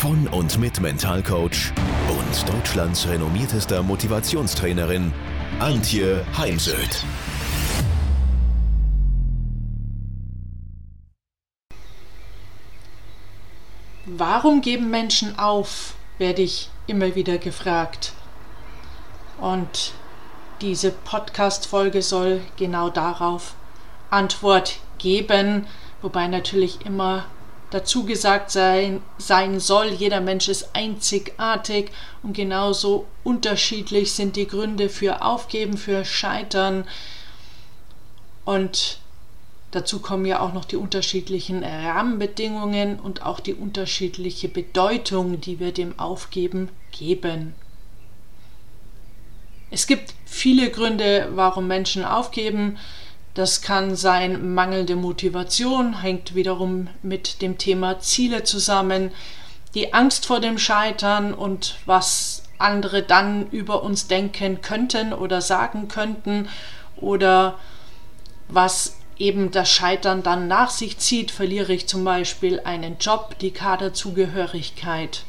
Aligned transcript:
von 0.00 0.26
und 0.28 0.58
mit 0.58 0.80
Mentalcoach 0.80 1.74
und 2.08 2.48
Deutschlands 2.48 3.06
renommiertester 3.06 3.82
Motivationstrainerin 3.82 5.12
Antje 5.58 6.24
Heimsöth. 6.38 7.04
Warum 14.06 14.62
geben 14.62 14.88
Menschen 14.88 15.38
auf, 15.38 15.92
werde 16.16 16.40
ich 16.40 16.70
immer 16.86 17.14
wieder 17.14 17.36
gefragt. 17.36 18.14
Und 19.38 19.92
diese 20.62 20.92
Podcast-Folge 20.92 22.00
soll 22.00 22.40
genau 22.56 22.88
darauf 22.88 23.54
Antwort 24.08 24.78
geben, 24.96 25.66
wobei 26.00 26.26
natürlich 26.26 26.86
immer 26.86 27.26
dazu 27.70 28.04
gesagt 28.04 28.50
sein, 28.50 29.02
sein 29.18 29.60
soll, 29.60 29.88
jeder 29.88 30.20
Mensch 30.20 30.48
ist 30.48 30.70
einzigartig 30.74 31.90
und 32.22 32.34
genauso 32.34 33.06
unterschiedlich 33.24 34.12
sind 34.12 34.36
die 34.36 34.46
Gründe 34.46 34.88
für 34.88 35.22
Aufgeben, 35.22 35.76
für 35.76 36.04
Scheitern 36.04 36.84
und 38.44 38.98
dazu 39.70 40.00
kommen 40.00 40.26
ja 40.26 40.40
auch 40.40 40.52
noch 40.52 40.64
die 40.64 40.76
unterschiedlichen 40.76 41.62
Rahmenbedingungen 41.62 42.98
und 42.98 43.22
auch 43.22 43.40
die 43.40 43.54
unterschiedliche 43.54 44.48
Bedeutung, 44.48 45.40
die 45.40 45.60
wir 45.60 45.72
dem 45.72 45.98
Aufgeben 45.98 46.68
geben. 46.90 47.54
Es 49.70 49.86
gibt 49.86 50.14
viele 50.24 50.70
Gründe, 50.70 51.28
warum 51.34 51.68
Menschen 51.68 52.04
aufgeben. 52.04 52.76
Das 53.40 53.62
kann 53.62 53.96
sein 53.96 54.52
mangelnde 54.52 54.96
Motivation, 54.96 56.02
hängt 56.02 56.34
wiederum 56.34 56.88
mit 57.00 57.40
dem 57.40 57.56
Thema 57.56 57.98
Ziele 57.98 58.44
zusammen, 58.44 59.12
die 59.74 59.94
Angst 59.94 60.26
vor 60.26 60.40
dem 60.40 60.58
Scheitern 60.58 61.32
und 61.32 61.76
was 61.86 62.42
andere 62.58 63.02
dann 63.02 63.48
über 63.48 63.82
uns 63.82 64.08
denken 64.08 64.60
könnten 64.60 65.14
oder 65.14 65.40
sagen 65.40 65.88
könnten 65.88 66.50
oder 66.96 67.58
was 68.48 68.98
eben 69.16 69.50
das 69.50 69.70
Scheitern 69.70 70.22
dann 70.22 70.46
nach 70.46 70.68
sich 70.68 70.98
zieht, 70.98 71.30
verliere 71.30 71.72
ich 71.72 71.88
zum 71.88 72.04
Beispiel 72.04 72.60
einen 72.62 72.98
Job, 72.98 73.38
die 73.38 73.52
Kaderzugehörigkeit. 73.52 75.24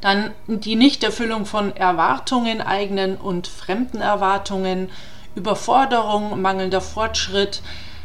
Dann 0.00 0.30
die 0.46 0.76
Nichterfüllung 0.76 1.44
von 1.44 1.76
Erwartungen, 1.76 2.62
eigenen 2.62 3.18
und 3.18 3.48
fremden 3.48 4.00
Erwartungen, 4.00 4.88
Überforderung, 5.36 6.40
mangelnder 6.40 6.80
Fortschritt, 6.80 7.62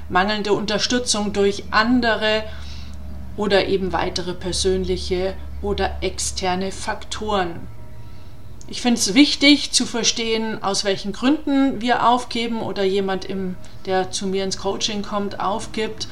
mangelnde 0.10 0.54
Unterstützung 0.54 1.34
durch 1.34 1.64
andere 1.72 2.44
oder 3.38 3.66
eben 3.68 3.94
weitere 3.94 4.34
persönliche 4.34 5.34
oder 5.62 5.98
externe 6.02 6.72
Faktoren. 6.72 7.68
Ich 8.68 8.82
finde 8.82 9.00
es 9.00 9.14
wichtig 9.14 9.72
zu 9.72 9.86
verstehen, 9.86 10.64
aus 10.64 10.86
welchen 10.86 11.12
Gründen 11.12 11.82
wir 11.82 12.08
aufgeben 12.08 12.62
oder 12.62 12.84
jemand, 12.84 13.26
im, 13.26 13.56
der 13.86 14.12
zu 14.12 14.28
mir 14.28 14.44
ins 14.44 14.58
Coaching 14.58 15.02
kommt, 15.02 15.40
aufgibt. 15.40 16.08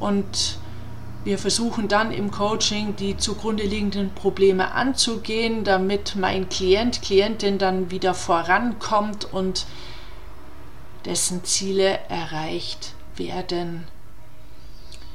Und 0.00 0.58
wir 1.24 1.38
versuchen 1.38 1.88
dann 1.88 2.12
im 2.12 2.30
Coaching 2.30 2.96
die 2.96 3.16
zugrunde 3.18 3.64
liegenden 3.64 4.14
Probleme 4.14 4.72
anzugehen, 4.72 5.64
damit 5.64 6.16
mein 6.16 6.48
Klient, 6.48 7.02
Klientin 7.02 7.58
dann 7.58 7.90
wieder 7.90 8.14
vorankommt 8.14 9.30
und 9.30 9.66
dessen 11.04 11.44
Ziele 11.44 11.98
erreicht 12.08 12.94
werden. 13.16 13.86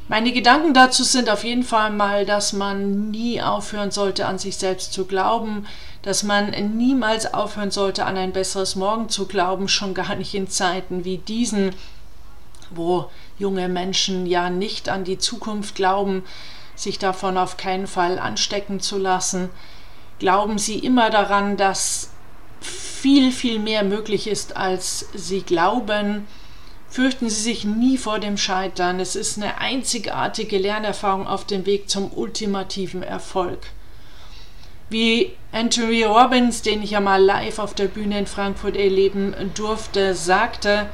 Meine 0.09 0.33
Gedanken 0.33 0.73
dazu 0.73 1.03
sind 1.03 1.29
auf 1.29 1.45
jeden 1.45 1.63
Fall 1.63 1.89
mal, 1.89 2.25
dass 2.25 2.51
man 2.51 3.09
nie 3.09 3.41
aufhören 3.41 3.91
sollte, 3.91 4.25
an 4.25 4.38
sich 4.38 4.57
selbst 4.57 4.91
zu 4.91 5.05
glauben, 5.05 5.66
dass 6.01 6.23
man 6.23 6.49
niemals 6.77 7.33
aufhören 7.33 7.71
sollte, 7.71 8.05
an 8.05 8.17
ein 8.17 8.33
besseres 8.33 8.75
Morgen 8.75 9.07
zu 9.07 9.27
glauben, 9.27 9.69
schon 9.69 9.94
gar 9.94 10.16
nicht 10.16 10.35
in 10.35 10.49
Zeiten 10.49 11.05
wie 11.05 11.17
diesen, 11.17 11.73
wo 12.69 13.09
junge 13.39 13.69
Menschen 13.69 14.25
ja 14.25 14.50
nicht 14.50 14.89
an 14.89 15.05
die 15.05 15.17
Zukunft 15.17 15.75
glauben, 15.75 16.23
sich 16.75 17.00
davon 17.00 17.38
auf 17.38 17.55
keinen 17.55 17.88
Fall 17.88 18.19
anstecken 18.19 18.81
zu 18.81 18.97
lassen. 18.97 19.50
Glauben 20.19 20.57
Sie 20.57 20.79
immer 20.79 21.09
daran, 21.09 21.55
dass 21.55 22.12
viel, 23.03 23.34
viel 23.34 23.59
mehr 23.59 23.84
möglich 23.84 24.28
ist, 24.28 24.56
als 24.56 25.09
sie 25.14 25.41
glauben. 25.41 26.25
Fürchten 26.88 27.30
Sie 27.30 27.41
sich 27.41 27.66
nie 27.66 27.97
vor 27.97 28.19
dem 28.19 28.38
Scheitern. 28.38 29.02
Es 29.02 29.18
ist 29.18 29.36
eine 29.38 29.58
einzigartige 29.58 30.58
Lernerfahrung 30.58 31.28
auf 31.28 31.44
dem 31.44 31.66
Weg 31.66 31.90
zum 31.90 32.13
ultimativen 32.13 33.03
Erfolg. 33.03 33.59
Wie 34.90 35.34
Anthony 35.52 36.03
Robbins, 36.03 36.62
den 36.62 36.81
ich 36.81 36.92
ja 36.92 37.02
mal 37.02 37.22
live 37.22 37.59
auf 37.59 37.74
der 37.74 37.88
Bühne 37.88 38.19
in 38.19 38.25
Frankfurt 38.25 38.78
erleben 38.78 39.36
durfte, 39.53 40.16
sagte, 40.16 40.88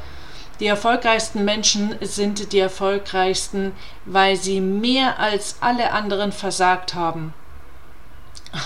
die 0.60 0.66
erfolgreichsten 0.66 1.46
Menschen 1.46 1.94
sind 2.02 2.54
die 2.54 2.60
erfolgreichsten, 2.60 3.74
weil 4.06 4.36
sie 4.36 4.62
mehr 4.62 5.20
als 5.20 5.58
alle 5.62 5.92
anderen 5.92 6.32
versagt 6.32 6.96
haben. 6.96 7.36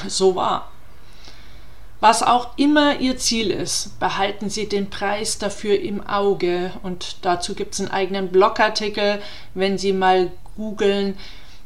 So 0.08 0.34
war. 0.36 0.73
Was 2.04 2.22
auch 2.22 2.58
immer 2.58 3.00
Ihr 3.00 3.16
Ziel 3.16 3.50
ist, 3.50 3.98
behalten 3.98 4.50
Sie 4.50 4.68
den 4.68 4.90
Preis 4.90 5.38
dafür 5.38 5.80
im 5.80 6.06
Auge. 6.06 6.74
Und 6.84 7.16
dazu 7.22 7.56
gibt 7.56 7.76
es 7.76 7.80
einen 7.80 7.92
eigenen 7.92 8.28
Blogartikel, 8.28 9.22
wenn 9.54 9.78
Sie 9.78 9.94
mal 9.94 10.30
googeln, 10.58 11.18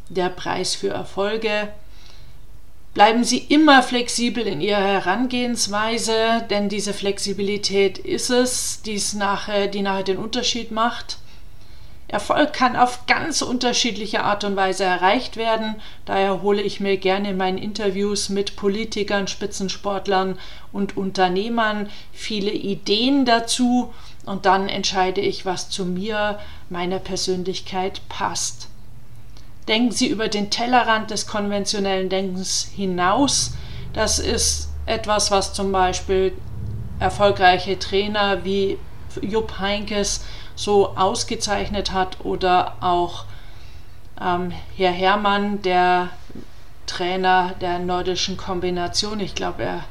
der 0.09 0.29
Preis 0.29 0.75
für 0.75 0.89
Erfolge. 0.89 1.69
Bleiben 2.93 3.23
Sie 3.23 3.39
immer 3.39 3.81
flexibel 3.81 4.45
in 4.45 4.61
Ihrer 4.61 4.79
Herangehensweise, 4.79 6.45
denn 6.51 6.69
diese 6.69 6.93
Flexibilität 6.93 7.97
ist 7.97 8.29
es, 8.29 8.83
die's 8.83 9.15
nachher, 9.15 9.65
die 9.65 9.81
nachher 9.81 10.03
den 10.03 10.17
Unterschied 10.17 10.69
macht. 10.69 11.17
Erfolg 12.09 12.53
kann 12.53 12.77
auf 12.77 13.05
ganz 13.05 13.41
unterschiedliche 13.41 14.23
Art 14.23 14.45
und 14.45 14.55
Weise 14.55 14.85
erreicht 14.85 15.35
werden. 15.35 15.75
Daher 16.05 16.41
hole 16.41 16.61
ich 16.61 16.79
mir 16.79 16.95
gerne 16.95 17.31
in 17.31 17.37
meinen 17.37 17.57
Interviews 17.57 18.29
mit 18.29 18.55
Politikern, 18.55 19.27
Spitzensportlern 19.27 20.39
und 20.71 20.95
Unternehmern 20.95 21.89
viele 22.13 22.51
Ideen 22.51 23.25
dazu 23.25 23.93
und 24.25 24.45
dann 24.45 24.69
entscheide 24.69 25.19
ich, 25.19 25.45
was 25.45 25.69
zu 25.69 25.85
mir, 25.85 26.39
meiner 26.69 26.99
Persönlichkeit 26.99 28.01
passt. 28.07 28.69
Denken 29.67 29.91
Sie 29.91 30.07
über 30.07 30.29
den 30.29 30.49
Tellerrand 30.49 31.11
des 31.11 31.27
konventionellen 31.27 32.07
Denkens 32.07 32.69
hinaus. 32.73 33.51
Das 33.91 34.19
ist 34.19 34.69
etwas, 34.85 35.29
was 35.29 35.53
zum 35.53 35.73
Beispiel 35.73 36.31
erfolgreiche 36.99 37.77
Trainer 37.77 38.45
wie 38.45 38.77
Jupp 39.21 39.59
Heinkes 39.59 40.23
so 40.57 40.97
ausgezeichnet 40.97 41.93
hat 41.93 42.17
oder 42.25 42.75
auch 42.81 43.23
ähm, 44.19 44.51
Herr 44.75 44.91
Hermann, 44.91 45.61
der 45.61 46.09
Trainer 46.87 47.53
der 47.61 47.79
nordischen 47.79 48.35
Kombination. 48.35 49.19
Ich 49.19 49.35
glaube, 49.35 49.63
er 49.63 49.83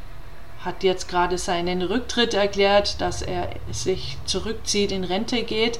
hat 0.64 0.82
jetzt 0.82 1.08
gerade 1.08 1.38
seinen 1.38 1.80
Rücktritt 1.82 2.34
erklärt, 2.34 3.00
dass 3.00 3.22
er 3.22 3.48
sich 3.70 4.18
zurückzieht, 4.24 4.90
in 4.90 5.04
Rente 5.04 5.44
geht. 5.44 5.78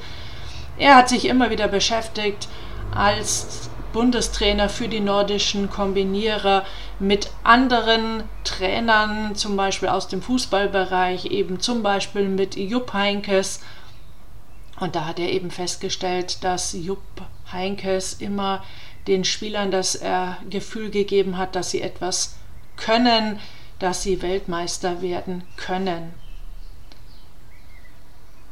Er 0.79 0.97
hat 0.97 1.09
sich 1.09 1.25
immer 1.25 1.51
wieder 1.51 1.67
beschäftigt 1.67 2.49
als 2.95 3.69
Bundestrainer 3.93 4.69
für 4.69 4.89
die 4.89 5.01
nordischen 5.01 5.71
Kombinierer 5.71 6.65
mit 7.01 7.31
anderen 7.43 8.25
Trainern, 8.45 9.35
zum 9.35 9.57
Beispiel 9.57 9.89
aus 9.89 10.07
dem 10.07 10.23
Fußballbereich, 10.23 11.27
eben 11.27 11.59
zum 11.61 11.83
Beispiel 11.83 12.29
mit 12.29 12.57
Jupp 12.57 12.93
Heinkes 12.93 13.61
und 14.81 14.95
da 14.95 15.07
hat 15.07 15.19
er 15.19 15.31
eben 15.31 15.51
festgestellt, 15.51 16.43
dass 16.45 16.73
Jupp 16.73 17.01
Heinkes 17.53 18.15
immer 18.15 18.65
den 19.07 19.25
Spielern 19.25 19.71
das 19.71 19.97
äh, 19.97 20.27
Gefühl 20.51 20.91
gegeben 20.91 21.39
hat, 21.39 21.55
dass 21.55 21.71
sie 21.71 21.81
etwas 21.81 22.37
können, 22.77 23.39
dass 23.79 24.03
sie 24.03 24.23
Weltmeister 24.23 25.03
werden 25.03 25.45
können. 25.57 26.15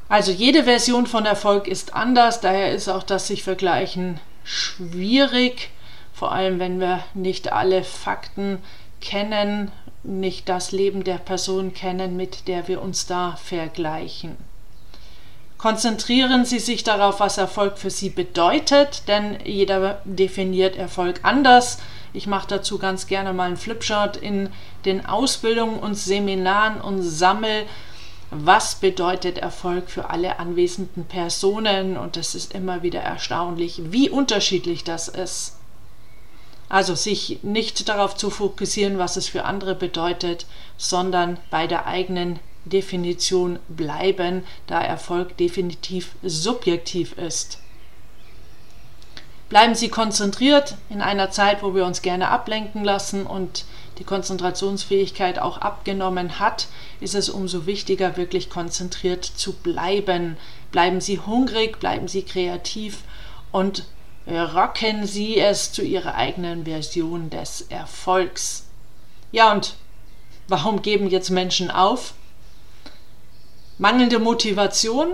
Also 0.09 0.31
jede 0.31 0.65
Version 0.65 1.07
von 1.07 1.27
Erfolg 1.27 1.67
ist 1.67 1.95
anders, 1.95 2.41
daher 2.41 2.73
ist 2.73 2.89
auch 2.89 3.03
das 3.03 3.27
sich 3.27 3.43
vergleichen 3.43 4.21
schwierig, 4.45 5.71
vor 6.13 6.33
allem 6.33 6.59
wenn 6.59 6.79
wir 6.79 7.03
nicht 7.15 7.53
alle 7.53 7.83
Fakten 7.83 8.59
kennen 9.01 9.73
nicht 10.05 10.49
das 10.49 10.71
Leben 10.71 11.03
der 11.03 11.19
Person 11.19 11.73
kennen, 11.73 12.17
mit 12.17 12.47
der 12.47 12.69
wir 12.69 12.83
uns 12.83 13.07
da 13.07 13.37
vergleichen. 13.37 14.37
Konzentrieren 15.65 16.45
Sie 16.45 16.59
sich 16.59 16.85
darauf, 16.85 17.21
was 17.21 17.39
Erfolg 17.39 17.79
für 17.79 17.89
Sie 17.89 18.11
bedeutet, 18.11 19.09
denn 19.09 19.39
jeder 19.47 20.03
definiert 20.05 20.77
Erfolg 20.77 21.21
anders. 21.23 21.79
Ich 22.13 22.27
mache 22.27 22.49
dazu 22.49 22.77
ganz 22.77 23.07
gerne 23.07 23.33
mal 23.33 23.45
einen 23.45 23.57
Flipchart 23.57 24.19
in 24.19 24.51
den 24.85 25.07
Ausbildungen 25.07 25.79
und 25.79 25.95
Seminaren 25.95 26.83
und 26.83 27.03
sammle, 27.03 27.65
was 28.31 28.75
bedeutet 28.75 29.39
Erfolg 29.39 29.89
für 29.89 30.11
alle 30.11 30.39
anwesenden 30.39 31.07
Personen. 31.07 31.97
Und 31.97 32.19
es 32.19 32.35
ist 32.35 32.53
immer 32.53 32.83
wieder 32.83 33.01
erstaunlich, 33.01 33.81
wie 33.87 34.11
unterschiedlich 34.11 34.85
das 34.85 35.09
ist. 35.09 35.57
Also 36.69 36.95
sich 36.95 37.39
nicht 37.43 37.89
darauf 37.89 38.17
zu 38.17 38.29
fokussieren, 38.29 38.99
was 38.99 39.17
es 39.17 39.29
für 39.29 39.47
andere 39.47 39.75
bedeutet, 39.75 40.45
sondern 40.77 41.39
bei 41.51 41.67
der 41.67 41.87
eigenen 41.87 42.39
Definition 42.65 43.59
bleiben, 43.69 44.45
da 44.67 44.81
Erfolg 44.81 45.37
definitiv 45.37 46.15
subjektiv 46.23 47.13
ist. 47.19 47.59
Bleiben 49.49 49.75
Sie 49.75 49.89
konzentriert 49.89 50.77
in 50.89 51.01
einer 51.01 51.31
Zeit, 51.31 51.63
wo 51.63 51.75
wir 51.75 51.85
uns 51.85 52.03
gerne 52.03 52.29
ablenken 52.29 52.83
lassen 52.83 53.27
und 53.27 53.65
die 53.99 54.05
Konzentrationsfähigkeit 54.05 55.39
auch 55.39 55.59
abgenommen 55.59 56.41
hat, 56.41 56.67
ist 57.01 57.15
es 57.15 57.29
umso 57.29 57.67
wichtiger, 57.67 58.17
wirklich 58.17 58.51
konzentriert 58.51 59.25
zu 59.25 59.53
bleiben. 59.53 60.37
Bleiben 60.73 61.01
Sie 61.01 61.21
hungrig, 61.21 61.79
bleiben 61.79 62.09
Sie 62.09 62.23
kreativ 62.23 63.05
und 63.53 63.85
rocken 64.27 65.07
Sie 65.07 65.39
es 65.39 65.71
zu 65.71 65.83
Ihrer 65.83 66.15
eigenen 66.15 66.65
Version 66.65 67.31
des 67.31 67.61
Erfolgs. 67.69 68.67
Ja, 69.31 69.53
und 69.53 69.75
warum 70.49 70.83
geben 70.83 71.09
jetzt 71.09 71.31
Menschen 71.31 71.71
auf? 71.71 72.15
Mangelnde 73.79 74.19
Motivation. 74.19 75.13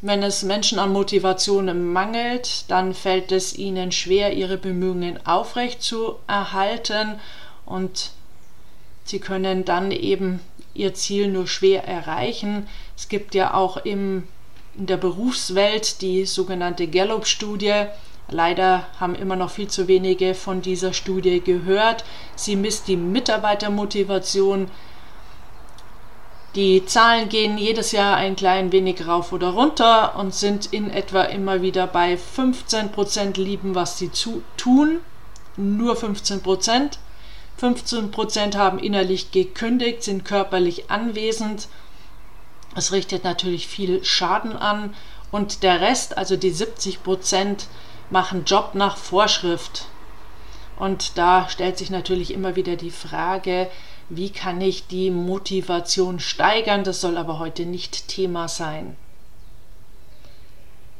Wenn 0.00 0.22
es 0.22 0.44
Menschen 0.44 0.78
an 0.78 0.92
Motivation 0.92 1.92
mangelt, 1.92 2.64
dann 2.68 2.94
fällt 2.94 3.32
es 3.32 3.56
ihnen 3.56 3.90
schwer, 3.90 4.32
ihre 4.32 4.56
Bemühungen 4.56 5.18
aufrecht 5.26 5.82
zu 5.82 6.16
erhalten 6.28 7.18
und 7.66 8.12
sie 9.04 9.18
können 9.18 9.64
dann 9.64 9.90
eben 9.90 10.38
ihr 10.74 10.94
Ziel 10.94 11.26
nur 11.28 11.48
schwer 11.48 11.82
erreichen. 11.88 12.68
Es 12.96 13.08
gibt 13.08 13.34
ja 13.34 13.54
auch 13.54 13.76
im, 13.78 14.28
in 14.76 14.86
der 14.86 14.98
Berufswelt 14.98 16.00
die 16.00 16.26
sogenannte 16.26 16.86
Gallup-Studie, 16.86 17.86
Leider 18.30 18.86
haben 19.00 19.14
immer 19.14 19.36
noch 19.36 19.50
viel 19.50 19.68
zu 19.68 19.88
wenige 19.88 20.34
von 20.34 20.60
dieser 20.60 20.92
Studie 20.92 21.40
gehört. 21.40 22.04
Sie 22.36 22.56
misst 22.56 22.86
die 22.86 22.96
Mitarbeitermotivation. 22.96 24.70
Die 26.54 26.86
Zahlen 26.86 27.28
gehen 27.28 27.58
jedes 27.58 27.92
Jahr 27.92 28.16
ein 28.16 28.34
klein 28.34 28.72
wenig 28.72 29.06
rauf 29.06 29.32
oder 29.32 29.50
runter 29.50 30.16
und 30.16 30.34
sind 30.34 30.72
in 30.72 30.90
etwa 30.90 31.22
immer 31.22 31.60
wieder 31.60 31.86
bei 31.86 32.14
15% 32.14 33.38
lieben, 33.38 33.74
was 33.74 33.98
sie 33.98 34.10
zu 34.10 34.42
tun. 34.56 35.00
Nur 35.56 35.94
15%. 35.94 36.98
15% 37.60 38.56
haben 38.56 38.78
innerlich 38.78 39.30
gekündigt, 39.30 40.02
sind 40.02 40.24
körperlich 40.24 40.90
anwesend. 40.90 41.68
Es 42.74 42.92
richtet 42.92 43.24
natürlich 43.24 43.66
viel 43.66 44.02
Schaden 44.04 44.56
an. 44.56 44.94
Und 45.30 45.62
der 45.62 45.80
Rest, 45.80 46.16
also 46.16 46.36
die 46.36 46.52
70% 46.52 47.66
machen 48.08 48.44
Job 48.46 48.70
nach 48.74 48.96
Vorschrift. 48.96 49.86
Und 50.78 51.18
da 51.18 51.48
stellt 51.50 51.76
sich 51.76 51.90
natürlich 51.90 52.32
immer 52.32 52.56
wieder 52.56 52.76
die 52.76 52.92
Frage, 52.92 53.68
wie 54.08 54.30
kann 54.30 54.60
ich 54.60 54.86
die 54.86 55.10
Motivation 55.10 56.20
steigern? 56.20 56.84
Das 56.84 57.00
soll 57.00 57.16
aber 57.16 57.38
heute 57.38 57.66
nicht 57.66 58.08
Thema 58.08 58.48
sein. 58.48 58.96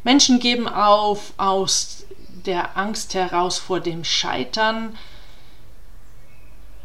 Menschen 0.05 0.39
geben 0.39 0.69
auf 0.69 1.33
aus 1.37 2.05
der 2.47 2.77
Angst 2.77 3.15
heraus 3.15 3.59
vor 3.59 3.81
dem 3.81 4.05
Scheitern. 4.05 4.97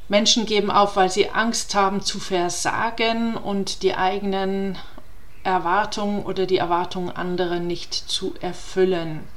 Menschen 0.09 0.45
geben 0.45 0.71
auf, 0.71 0.95
weil 0.95 1.09
sie 1.09 1.29
Angst 1.29 1.75
haben 1.75 2.01
zu 2.01 2.19
versagen 2.19 3.35
und 3.35 3.83
die 3.83 3.95
eigenen 3.95 4.77
Erwartungen 5.43 6.23
oder 6.23 6.45
die 6.45 6.57
Erwartungen 6.57 7.09
anderer 7.09 7.59
nicht 7.59 7.93
zu 7.93 8.33
erfüllen. 8.41 9.27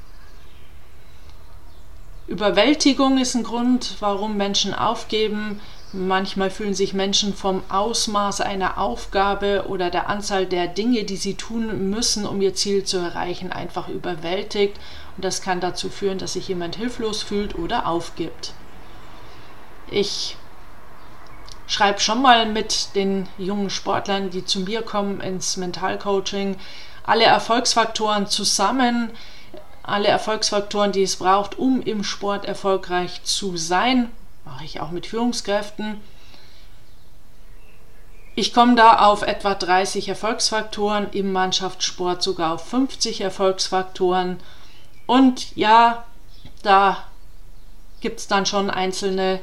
Überwältigung 2.27 3.17
ist 3.17 3.35
ein 3.35 3.43
Grund, 3.43 3.95
warum 4.01 4.35
Menschen 4.35 4.73
aufgeben. 4.73 5.61
Manchmal 5.93 6.49
fühlen 6.49 6.73
sich 6.73 6.93
Menschen 6.93 7.33
vom 7.33 7.63
Ausmaß 7.69 8.41
einer 8.41 8.77
Aufgabe 8.77 9.65
oder 9.67 9.89
der 9.89 10.09
Anzahl 10.09 10.45
der 10.45 10.67
Dinge, 10.67 11.05
die 11.05 11.15
sie 11.15 11.35
tun 11.35 11.89
müssen, 11.89 12.25
um 12.25 12.41
ihr 12.41 12.53
Ziel 12.53 12.83
zu 12.83 12.97
erreichen, 12.97 13.53
einfach 13.53 13.87
überwältigt. 13.87 14.77
Und 15.15 15.23
das 15.23 15.41
kann 15.41 15.61
dazu 15.61 15.89
führen, 15.89 16.17
dass 16.17 16.33
sich 16.33 16.49
jemand 16.49 16.75
hilflos 16.75 17.23
fühlt 17.23 17.57
oder 17.57 17.87
aufgibt. 17.87 18.53
Ich 19.89 20.35
schreibe 21.67 22.01
schon 22.01 22.21
mal 22.21 22.45
mit 22.45 22.89
den 22.95 23.29
jungen 23.37 23.69
Sportlern, 23.69 24.29
die 24.29 24.43
zu 24.43 24.59
mir 24.59 24.81
kommen 24.81 25.21
ins 25.21 25.55
Mentalcoaching, 25.55 26.57
alle 27.03 27.23
Erfolgsfaktoren 27.23 28.27
zusammen, 28.27 29.11
alle 29.83 30.09
Erfolgsfaktoren, 30.09 30.91
die 30.91 31.03
es 31.03 31.15
braucht, 31.15 31.57
um 31.57 31.81
im 31.81 32.03
Sport 32.03 32.43
erfolgreich 32.43 33.23
zu 33.23 33.55
sein. 33.55 34.11
Mache 34.47 34.63
ich 34.63 34.79
auch 34.79 34.91
mit 34.91 35.05
Führungskräften. 35.05 35.99
Ich 38.33 38.53
komme 38.53 38.75
da 38.75 38.99
auf 39.05 39.23
etwa 39.23 39.53
30 39.55 40.07
Erfolgsfaktoren, 40.07 41.11
im 41.11 41.33
Mannschaftssport 41.33 42.23
sogar 42.23 42.53
auf 42.53 42.65
50 42.69 43.19
Erfolgsfaktoren. 43.19 44.39
Und 45.05 45.53
ja, 45.57 46.05
da 46.63 47.03
gibt 47.99 48.19
es 48.19 48.27
dann 48.27 48.45
schon 48.45 48.69
einzelne 48.69 49.41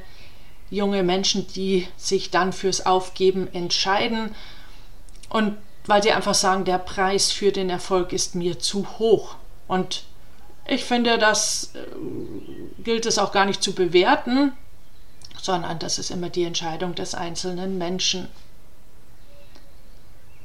junge 0.70 1.02
Menschen, 1.02 1.46
die 1.48 1.86
sich 1.98 2.30
dann 2.30 2.54
fürs 2.54 2.86
Aufgeben 2.86 3.52
entscheiden. 3.52 4.34
Und 5.28 5.58
weil 5.84 6.02
sie 6.02 6.12
einfach 6.12 6.34
sagen, 6.34 6.64
der 6.64 6.78
Preis 6.78 7.30
für 7.30 7.52
den 7.52 7.68
Erfolg 7.68 8.14
ist 8.14 8.34
mir 8.34 8.58
zu 8.58 8.86
hoch. 8.98 9.36
Und 9.68 10.04
ich 10.66 10.84
finde, 10.84 11.18
das 11.18 11.74
äh, 11.74 12.82
gilt 12.82 13.04
es 13.04 13.18
auch 13.18 13.32
gar 13.32 13.44
nicht 13.44 13.62
zu 13.62 13.74
bewerten, 13.74 14.54
sondern 15.44 15.78
das 15.78 15.98
ist 15.98 16.10
immer 16.10 16.30
die 16.30 16.44
Entscheidung 16.44 16.94
des 16.94 17.14
einzelnen 17.14 17.76
Menschen. 17.76 18.28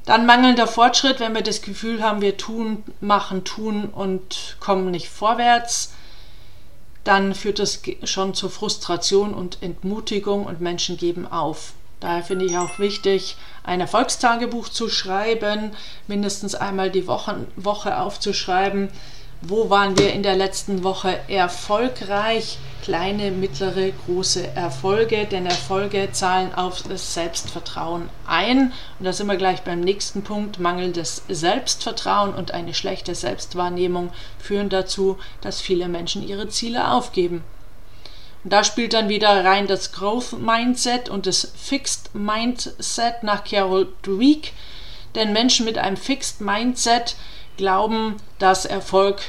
Dann 0.04 0.26
mangelnder 0.26 0.66
Fortschritt, 0.66 1.20
wenn 1.20 1.34
wir 1.34 1.42
das 1.42 1.62
Gefühl 1.62 2.02
haben, 2.02 2.20
wir 2.20 2.36
tun, 2.36 2.84
machen, 3.00 3.44
tun 3.44 3.86
und 3.86 4.56
kommen 4.60 4.90
nicht 4.90 5.08
vorwärts, 5.08 5.94
dann 7.04 7.34
führt 7.34 7.60
das 7.60 7.80
schon 8.04 8.34
zur 8.34 8.50
Frustration 8.50 9.32
und 9.32 9.62
Entmutigung 9.62 10.44
und 10.44 10.60
Menschen 10.60 10.98
geben 10.98 11.26
auf. 11.26 11.72
Daher 12.00 12.22
finde 12.22 12.44
ich 12.44 12.58
auch 12.58 12.78
wichtig, 12.78 13.36
ein 13.62 13.80
Erfolgstagebuch 13.80 14.68
zu 14.68 14.90
schreiben, 14.90 15.72
mindestens 16.08 16.54
einmal 16.54 16.90
die 16.90 17.06
Woche, 17.06 17.46
Woche 17.56 17.98
aufzuschreiben, 17.98 18.90
wo 19.42 19.70
waren 19.70 19.98
wir 19.98 20.12
in 20.12 20.22
der 20.22 20.36
letzten 20.36 20.84
Woche 20.84 21.18
erfolgreich? 21.28 22.58
Kleine, 22.82 23.30
mittlere, 23.30 23.92
große 24.06 24.48
Erfolge, 24.54 25.26
denn 25.26 25.46
Erfolge 25.46 26.08
zahlen 26.12 26.54
auf 26.54 26.82
das 26.82 27.14
Selbstvertrauen 27.14 28.08
ein. 28.26 28.72
Und 28.98 29.04
da 29.04 29.12
sind 29.12 29.26
wir 29.28 29.36
gleich 29.36 29.62
beim 29.62 29.80
nächsten 29.80 30.22
Punkt. 30.22 30.58
Mangelndes 30.58 31.22
Selbstvertrauen 31.28 32.34
und 32.34 32.52
eine 32.52 32.74
schlechte 32.74 33.14
Selbstwahrnehmung 33.14 34.10
führen 34.38 34.70
dazu, 34.70 35.18
dass 35.40 35.60
viele 35.60 35.88
Menschen 35.88 36.26
ihre 36.26 36.48
Ziele 36.48 36.90
aufgeben. 36.90 37.44
Und 38.44 38.52
da 38.52 38.64
spielt 38.64 38.94
dann 38.94 39.08
wieder 39.08 39.44
rein 39.44 39.66
das 39.66 39.92
Growth 39.92 40.38
Mindset 40.38 41.08
und 41.08 41.26
das 41.26 41.52
Fixed 41.56 42.14
Mindset 42.14 43.22
nach 43.22 43.44
Carol 43.44 43.88
Dweck. 44.02 44.52
Denn 45.14 45.32
Menschen 45.32 45.66
mit 45.66 45.76
einem 45.76 45.96
Fixed 45.96 46.40
Mindset 46.40 47.16
glauben, 47.60 48.16
dass 48.38 48.64
Erfolg 48.64 49.20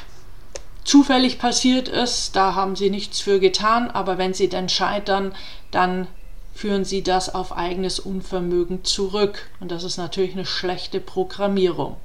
zufällig 0.85 1.37
passiert 1.37 1.89
ist. 1.89 2.33
Da 2.37 2.55
haben 2.55 2.77
sie 2.77 2.89
nichts 2.89 3.19
für 3.19 3.41
getan, 3.41 3.91
aber 3.91 4.17
wenn 4.17 4.33
sie 4.33 4.47
dann 4.47 4.69
scheitern, 4.69 5.35
dann 5.69 6.07
führen 6.55 6.85
sie 6.85 7.03
das 7.03 7.35
auf 7.35 7.57
eigenes 7.57 7.99
Unvermögen 7.99 8.85
zurück. 8.85 9.49
Und 9.59 9.69
das 9.69 9.83
ist 9.83 9.97
natürlich 9.97 10.31
eine 10.31 10.45
schlechte 10.45 11.01
Programmierung. 11.01 11.97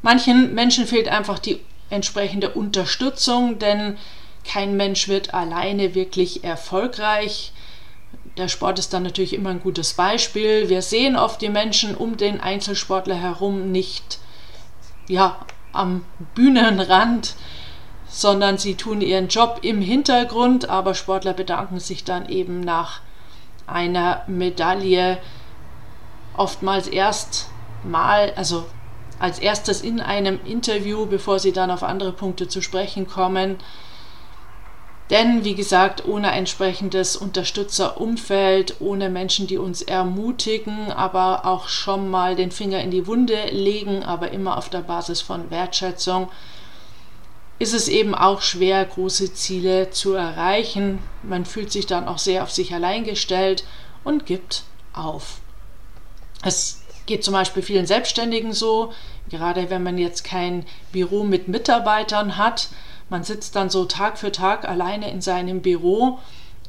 Manchen 0.00 0.54
Menschen 0.54 0.86
fehlt 0.86 1.08
einfach 1.08 1.40
die 1.40 1.60
entsprechende 1.90 2.50
Unterstützung, 2.50 3.58
denn 3.58 3.98
kein 4.44 4.76
Mensch 4.76 5.08
wird 5.08 5.34
alleine 5.34 5.96
wirklich 5.96 6.44
erfolgreich. 6.44 7.52
Der 8.36 8.48
Sport 8.48 8.78
ist 8.78 8.92
dann 8.92 9.02
natürlich 9.02 9.34
immer 9.34 9.50
ein 9.50 9.60
gutes 9.60 9.94
Beispiel. 9.94 10.68
Wir 10.68 10.82
sehen 10.82 11.16
oft 11.16 11.42
die 11.42 11.48
Menschen 11.48 11.94
um 11.94 12.16
den 12.16 12.40
Einzelsportler 12.40 13.16
herum 13.16 13.72
nicht 13.72 14.18
ja, 15.08 15.36
am 15.72 16.04
Bühnenrand, 16.34 17.34
sondern 18.08 18.58
sie 18.58 18.74
tun 18.76 19.00
ihren 19.00 19.28
Job 19.28 19.60
im 19.62 19.80
Hintergrund, 19.80 20.68
aber 20.68 20.94
Sportler 20.94 21.32
bedanken 21.32 21.80
sich 21.80 22.04
dann 22.04 22.28
eben 22.28 22.60
nach 22.60 23.00
einer 23.66 24.22
Medaille 24.26 25.18
oftmals 26.36 26.88
erst 26.88 27.48
mal, 27.84 28.32
also 28.36 28.66
als 29.18 29.38
erstes 29.38 29.82
in 29.82 30.00
einem 30.00 30.40
Interview, 30.44 31.06
bevor 31.06 31.38
sie 31.38 31.52
dann 31.52 31.70
auf 31.70 31.82
andere 31.82 32.12
Punkte 32.12 32.48
zu 32.48 32.62
sprechen 32.62 33.06
kommen. 33.06 33.58
Denn 35.10 35.44
wie 35.44 35.56
gesagt, 35.56 36.06
ohne 36.06 36.30
entsprechendes 36.30 37.16
Unterstützerumfeld, 37.16 38.76
ohne 38.80 39.10
Menschen, 39.10 39.48
die 39.48 39.58
uns 39.58 39.82
ermutigen, 39.82 40.92
aber 40.92 41.44
auch 41.46 41.66
schon 41.68 42.08
mal 42.08 42.36
den 42.36 42.52
Finger 42.52 42.80
in 42.80 42.92
die 42.92 43.08
Wunde 43.08 43.46
legen, 43.50 44.04
aber 44.04 44.30
immer 44.30 44.56
auf 44.56 44.68
der 44.68 44.82
Basis 44.82 45.20
von 45.20 45.50
Wertschätzung, 45.50 46.28
ist 47.58 47.74
es 47.74 47.88
eben 47.88 48.14
auch 48.14 48.40
schwer, 48.40 48.84
große 48.84 49.34
Ziele 49.34 49.90
zu 49.90 50.14
erreichen. 50.14 51.00
Man 51.24 51.44
fühlt 51.44 51.72
sich 51.72 51.86
dann 51.86 52.06
auch 52.06 52.18
sehr 52.18 52.44
auf 52.44 52.52
sich 52.52 52.72
allein 52.72 53.02
gestellt 53.02 53.64
und 54.04 54.26
gibt 54.26 54.62
auf. 54.92 55.40
Es 56.42 56.82
geht 57.06 57.24
zum 57.24 57.34
Beispiel 57.34 57.62
vielen 57.64 57.86
Selbstständigen 57.86 58.52
so, 58.52 58.92
gerade 59.28 59.70
wenn 59.70 59.82
man 59.82 59.98
jetzt 59.98 60.22
kein 60.22 60.64
Büro 60.92 61.24
mit 61.24 61.48
Mitarbeitern 61.48 62.36
hat. 62.36 62.68
Man 63.10 63.24
sitzt 63.24 63.56
dann 63.56 63.68
so 63.68 63.84
Tag 63.84 64.18
für 64.18 64.32
Tag 64.32 64.66
alleine 64.66 65.10
in 65.10 65.20
seinem 65.20 65.60
Büro 65.60 66.18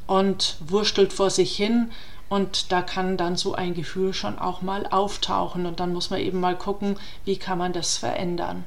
und 0.07 0.57
wurstelt 0.59 1.13
vor 1.13 1.29
sich 1.29 1.55
hin 1.55 1.91
und 2.27 2.71
da 2.71 2.81
kann 2.81 3.15
dann 3.15 3.35
so 3.35 3.53
ein 3.53 3.73
Gefühl 3.73 4.13
schon 4.13 4.39
auch 4.39 4.61
mal 4.61 4.87
auftauchen 4.87 5.65
und 5.65 5.79
dann 5.79 5.93
muss 5.93 6.09
man 6.09 6.19
eben 6.19 6.39
mal 6.39 6.57
gucken, 6.57 6.97
wie 7.25 7.37
kann 7.37 7.57
man 7.57 7.73
das 7.73 7.97
verändern. 7.97 8.63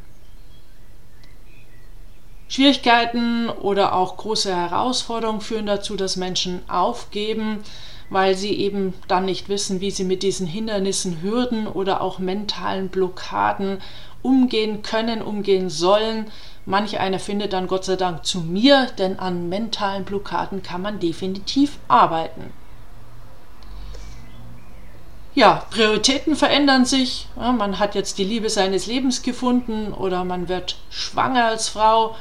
Schwierigkeiten 2.48 3.48
oder 3.48 3.94
auch 3.94 4.16
große 4.16 4.54
Herausforderungen 4.54 5.40
führen 5.40 5.66
dazu, 5.66 5.96
dass 5.96 6.16
Menschen 6.16 6.60
aufgeben, 6.68 7.64
weil 8.10 8.36
sie 8.36 8.52
eben 8.52 8.94
dann 9.08 9.24
nicht 9.24 9.48
wissen, 9.48 9.80
wie 9.80 9.90
sie 9.90 10.04
mit 10.04 10.22
diesen 10.22 10.46
Hindernissen, 10.46 11.22
Hürden 11.22 11.66
oder 11.66 12.00
auch 12.00 12.18
mentalen 12.18 12.90
Blockaden 12.90 13.78
umgehen 14.22 14.82
können, 14.82 15.22
umgehen 15.22 15.70
sollen. 15.70 16.26
Manch 16.66 16.98
einer 16.98 17.18
findet 17.18 17.52
dann 17.52 17.66
Gott 17.66 17.84
sei 17.84 17.96
Dank 17.96 18.24
zu 18.24 18.40
mir, 18.40 18.86
denn 18.98 19.18
an 19.18 19.48
mentalen 19.48 20.04
Blockaden 20.04 20.62
kann 20.62 20.80
man 20.80 20.98
definitiv 20.98 21.78
arbeiten. 21.88 22.52
Ja, 25.34 25.66
Prioritäten 25.70 26.36
verändern 26.36 26.84
sich. 26.84 27.26
Ja, 27.36 27.52
man 27.52 27.78
hat 27.80 27.94
jetzt 27.94 28.18
die 28.18 28.24
Liebe 28.24 28.48
seines 28.48 28.86
Lebens 28.86 29.22
gefunden 29.22 29.92
oder 29.92 30.24
man 30.24 30.48
wird 30.48 30.76
schwanger 30.90 31.46
als 31.46 31.68
Frau 31.68 32.14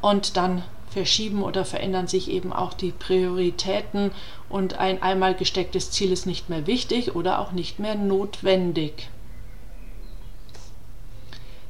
und 0.00 0.36
dann 0.36 0.64
verschieben 0.90 1.42
oder 1.44 1.64
verändern 1.64 2.08
sich 2.08 2.28
eben 2.28 2.52
auch 2.52 2.74
die 2.74 2.90
Prioritäten 2.90 4.10
und 4.48 4.78
ein 4.80 5.00
einmal 5.02 5.34
gestecktes 5.34 5.92
Ziel 5.92 6.10
ist 6.10 6.26
nicht 6.26 6.50
mehr 6.50 6.66
wichtig 6.66 7.14
oder 7.14 7.38
auch 7.38 7.52
nicht 7.52 7.78
mehr 7.78 7.94
notwendig. 7.94 9.08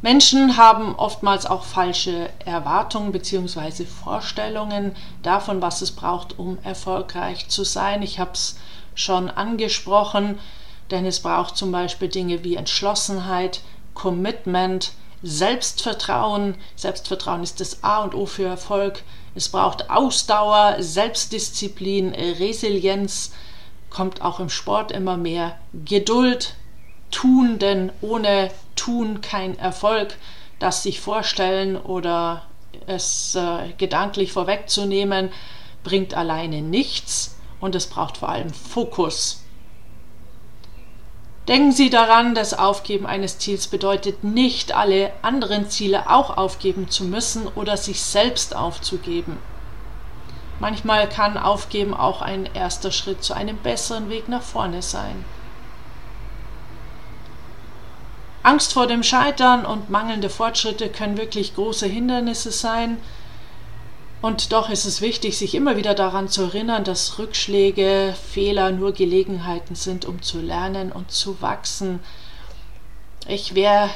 Menschen 0.02 0.56
haben 0.56 0.94
oftmals 0.94 1.44
auch 1.44 1.64
falsche 1.64 2.30
Erwartungen 2.46 3.12
bzw. 3.12 3.84
Vorstellungen 3.84 4.96
davon, 5.22 5.60
was 5.60 5.82
es 5.82 5.92
braucht, 5.92 6.38
um 6.38 6.58
erfolgreich 6.62 7.48
zu 7.48 7.64
sein. 7.64 8.02
Ich 8.02 8.18
habe 8.18 8.32
es 8.32 8.56
schon 8.94 9.28
angesprochen, 9.28 10.38
denn 10.90 11.04
es 11.04 11.20
braucht 11.20 11.56
zum 11.56 11.70
Beispiel 11.70 12.08
Dinge 12.08 12.42
wie 12.44 12.56
Entschlossenheit, 12.56 13.60
Commitment, 13.92 14.92
Selbstvertrauen. 15.22 16.54
Selbstvertrauen 16.76 17.42
ist 17.42 17.60
das 17.60 17.84
A 17.84 18.02
und 18.02 18.14
O 18.14 18.24
für 18.24 18.46
Erfolg. 18.46 19.02
Es 19.34 19.50
braucht 19.50 19.90
Ausdauer, 19.90 20.76
Selbstdisziplin, 20.78 22.14
Resilienz, 22.14 23.32
kommt 23.90 24.22
auch 24.22 24.40
im 24.40 24.48
Sport 24.48 24.92
immer 24.92 25.18
mehr. 25.18 25.58
Geduld, 25.84 26.54
tun, 27.10 27.58
denn 27.58 27.92
ohne 28.00 28.50
Tun 28.80 29.20
kein 29.20 29.58
Erfolg. 29.58 30.16
Das 30.58 30.82
sich 30.82 31.00
vorstellen 31.00 31.76
oder 31.76 32.46
es 32.86 33.34
äh, 33.34 33.72
gedanklich 33.76 34.32
vorwegzunehmen, 34.32 35.30
bringt 35.84 36.14
alleine 36.14 36.62
nichts 36.62 37.36
und 37.60 37.74
es 37.74 37.86
braucht 37.86 38.16
vor 38.16 38.30
allem 38.30 38.50
Fokus. 38.50 39.44
Denken 41.46 41.72
Sie 41.72 41.90
daran, 41.90 42.34
das 42.34 42.54
Aufgeben 42.54 43.06
eines 43.06 43.38
Ziels 43.38 43.66
bedeutet 43.66 44.24
nicht, 44.24 44.72
alle 44.72 45.12
anderen 45.20 45.68
Ziele 45.68 46.08
auch 46.08 46.36
aufgeben 46.36 46.88
zu 46.88 47.04
müssen 47.04 47.48
oder 47.48 47.76
sich 47.76 48.00
selbst 48.02 48.56
aufzugeben. 48.56 49.36
Manchmal 50.58 51.06
kann 51.08 51.36
Aufgeben 51.36 51.92
auch 51.92 52.22
ein 52.22 52.48
erster 52.54 52.92
Schritt 52.92 53.24
zu 53.24 53.34
einem 53.34 53.58
besseren 53.58 54.08
Weg 54.10 54.28
nach 54.28 54.42
vorne 54.42 54.80
sein. 54.80 55.24
Angst 58.42 58.72
vor 58.72 58.86
dem 58.86 59.02
Scheitern 59.02 59.66
und 59.66 59.90
mangelnde 59.90 60.30
Fortschritte 60.30 60.88
können 60.88 61.18
wirklich 61.18 61.54
große 61.54 61.86
Hindernisse 61.86 62.50
sein, 62.50 62.98
und 64.22 64.52
doch 64.52 64.68
ist 64.68 64.84
es 64.84 65.00
wichtig, 65.00 65.38
sich 65.38 65.54
immer 65.54 65.76
wieder 65.76 65.94
daran 65.94 66.28
zu 66.28 66.42
erinnern, 66.42 66.84
dass 66.84 67.18
Rückschläge, 67.18 68.14
Fehler 68.32 68.70
nur 68.70 68.92
Gelegenheiten 68.92 69.74
sind, 69.74 70.04
um 70.04 70.20
zu 70.20 70.40
lernen 70.40 70.92
und 70.92 71.10
zu 71.10 71.40
wachsen. 71.40 72.00
Ich 73.26 73.54
wäre 73.54 73.88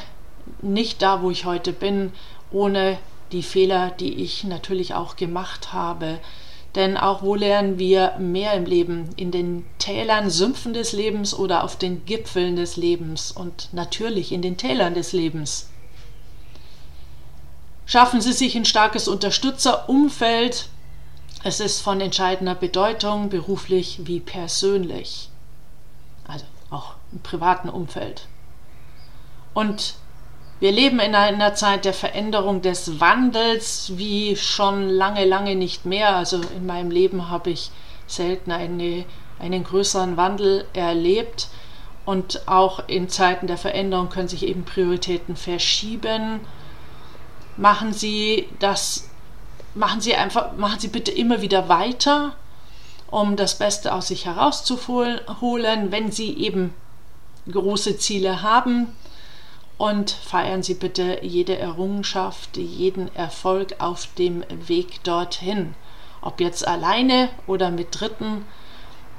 nicht 0.63 1.03
da, 1.03 1.21
wo 1.21 1.31
ich 1.31 1.45
heute 1.45 1.75
bin, 1.75 2.13
ohne 2.51 2.99
die 3.33 3.43
Fehler, 3.43 3.91
die 3.91 4.23
ich 4.23 4.45
natürlich 4.45 4.95
auch 4.95 5.17
gemacht 5.17 5.75
habe. 5.75 6.19
Denn 6.75 6.97
auch 6.97 7.23
wo 7.23 7.37
lernen 7.37 7.79
wir 7.79 8.17
mehr 8.19 8.55
im 8.55 8.65
Leben? 8.65 9.11
In 9.17 9.31
den 9.31 9.65
Tälern, 9.79 10.29
Sümpfen 10.29 10.75
des 10.75 10.93
Lebens 10.93 11.33
oder 11.33 11.63
auf 11.63 11.77
den 11.77 12.05
Gipfeln 12.05 12.57
des 12.57 12.77
Lebens 12.77 13.31
und 13.31 13.69
natürlich 13.73 14.33
in 14.33 14.43
den 14.43 14.57
Tälern 14.57 14.95
des 14.95 15.13
Lebens. 15.13 15.71
Schaffen 17.87 18.21
Sie 18.21 18.33
sich 18.33 18.57
ein 18.57 18.65
starkes 18.65 19.07
Unterstützerumfeld. 19.07 20.69
Es 21.45 21.61
ist 21.61 21.81
von 21.81 22.01
entscheidender 22.01 22.55
Bedeutung, 22.55 23.29
beruflich 23.29 24.01
wie 24.05 24.21
persönlich. 24.21 25.29
Also 26.27 26.47
auch 26.71 26.95
im 27.13 27.21
privaten 27.21 27.69
Umfeld. 27.69 28.27
Und 29.53 29.95
wir 30.65 30.73
leben 30.73 30.99
in 30.99 31.15
einer 31.15 31.55
Zeit 31.55 31.85
der 31.85 31.93
Veränderung, 31.93 32.63
des 32.63 32.99
Wandels, 32.99 33.93
wie 33.97 34.35
schon 34.35 34.89
lange, 34.89 35.27
lange 35.27 35.57
nicht 35.57 35.85
mehr. 35.85 36.17
Also 36.17 36.41
in 36.57 36.65
meinem 36.65 36.91
Leben 36.91 37.29
habe 37.29 37.51
ich 37.51 37.71
selten 38.07 38.51
eine, 38.51 39.05
einen 39.39 39.63
größeren 39.63 40.17
Wandel 40.17 40.65
erlebt. 40.73 41.49
Und 42.07 42.49
auch 42.49 42.89
in 42.89 43.11
Zeiten 43.11 43.47
der 43.47 43.59
Veränderung 43.59 44.09
können 44.09 44.29
sich 44.29 44.47
eben 44.47 44.65
Prioritäten 44.65 45.37
verschieben 45.37 46.41
machen 47.59 47.93
Sie 47.93 48.49
das, 48.59 49.11
machen 49.75 50.01
Sie 50.01 50.15
einfach, 50.15 50.57
machen 50.57 50.81
Sie 50.81 50.89
bitte 50.89 51.11
immer 51.11 51.43
wieder 51.43 51.69
weiter, 51.69 52.35
um 53.11 53.37
das 53.37 53.59
Beste 53.59 53.93
aus 53.93 54.09
sich 54.09 54.25
herauszuholen, 54.25 55.93
wenn 55.93 56.11
Sie 56.11 56.39
eben 56.39 56.73
große 57.53 57.99
Ziele 57.99 58.41
haben. 58.41 58.89
Und 59.77 60.11
feiern 60.11 60.63
Sie 60.63 60.75
bitte 60.75 61.19
jede 61.23 61.59
Errungenschaft, 61.59 62.57
jeden 62.57 63.15
Erfolg 63.17 63.77
auf 63.79 64.09
dem 64.19 64.45
Weg 64.67 65.03
dorthin. 65.05 65.75
Ob 66.21 66.41
jetzt 66.41 66.67
alleine 66.67 67.29
oder 67.47 67.71
mit 67.71 68.01
Dritten 68.01 68.45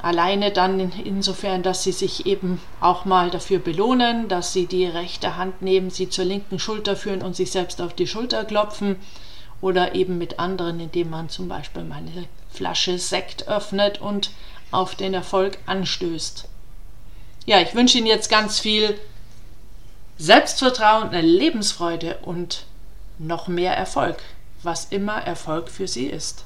Alleine 0.05 0.51
dann 0.51 0.79
insofern, 0.79 1.63
dass 1.63 1.81
sie 1.81 1.91
sich 1.91 2.27
eben 2.27 2.61
auch 2.79 3.05
mal 3.05 3.31
dafür 3.31 3.57
belohnen, 3.57 4.27
dass 4.27 4.53
sie 4.53 4.67
die 4.67 4.85
rechte 4.85 5.35
Hand 5.35 5.63
nehmen, 5.63 5.89
sie 5.89 6.09
zur 6.09 6.25
linken 6.25 6.59
Schulter 6.59 6.95
führen 6.95 7.23
und 7.23 7.35
sich 7.35 7.49
selbst 7.49 7.81
auf 7.81 7.95
die 7.95 8.05
Schulter 8.05 8.45
klopfen. 8.45 8.97
Oder 9.61 9.95
eben 9.95 10.19
mit 10.19 10.37
anderen, 10.37 10.79
indem 10.79 11.09
man 11.09 11.29
zum 11.29 11.47
Beispiel 11.47 11.83
mal 11.83 11.95
eine 11.95 12.27
Flasche 12.51 12.99
Sekt 12.99 13.47
öffnet 13.47 13.99
und 13.99 14.29
auf 14.69 14.93
den 14.93 15.15
Erfolg 15.15 15.57
anstößt. 15.65 16.47
Ja, 17.47 17.61
ich 17.61 17.73
wünsche 17.73 17.97
Ihnen 17.97 18.05
jetzt 18.05 18.29
ganz 18.29 18.59
viel 18.59 18.99
Selbstvertrauen, 20.17 21.11
Lebensfreude 21.11 22.17
und 22.21 22.65
noch 23.19 23.47
mehr 23.47 23.75
Erfolg, 23.75 24.17
was 24.63 24.85
immer 24.85 25.17
Erfolg 25.17 25.69
für 25.69 25.87
Sie 25.87 26.05
ist. 26.05 26.45